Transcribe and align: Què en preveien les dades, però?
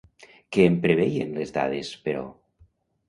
Què 0.55 0.63
en 0.69 0.77
preveien 0.85 1.37
les 1.41 1.53
dades, 1.59 1.93
però? 2.09 2.25